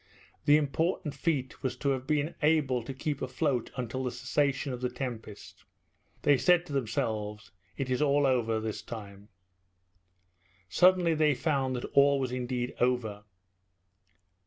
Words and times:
The 0.45 0.57
important 0.57 1.13
feat 1.13 1.61
was 1.61 1.77
to 1.77 1.89
have 1.89 2.07
been 2.07 2.33
able 2.41 2.81
to 2.81 2.91
keep 2.91 3.21
afloat 3.21 3.69
until 3.75 4.03
the 4.03 4.09
cessation 4.09 4.73
of 4.73 4.81
the 4.81 4.89
tempest. 4.89 5.63
They 6.23 6.39
said 6.39 6.65
to 6.65 6.73
themselves, 6.73 7.51
"It 7.77 7.91
is 7.91 8.01
all 8.01 8.25
over 8.25 8.59
this 8.59 8.81
time." 8.81 9.29
Suddenly 10.67 11.13
they 11.13 11.35
found 11.35 11.75
that 11.75 11.85
all 11.93 12.19
was 12.19 12.31
indeed 12.31 12.73
over. 12.79 13.25